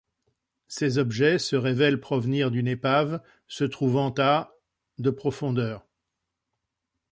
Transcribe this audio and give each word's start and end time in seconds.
Ces 0.67 0.97
objets 0.97 1.37
se 1.37 1.55
révèlent 1.55 1.99
provenir 1.99 2.49
d'une 2.49 2.67
épave 2.67 3.21
se 3.47 3.65
trouvant 3.65 4.09
à 4.17 4.51
de 4.97 5.11
profondeur. 5.11 5.85